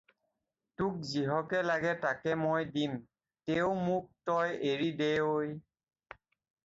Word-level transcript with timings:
"তোক 0.77 0.93
যিহকে 1.09 1.59
লাগে 1.69 1.91
তাকে 2.03 2.31
মই 2.43 2.61
দিম, 2.75 2.93
তেও 3.47 3.69
মোক 3.87 4.07
তই 4.27 4.49
এৰি 4.71 4.89
দে 5.03 5.11
ঔ।" 5.31 5.37